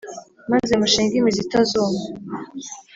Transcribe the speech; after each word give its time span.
Maze 0.51 0.73
mushinge 0.81 1.13
imizi 1.17 1.39
itazuma 1.45 1.99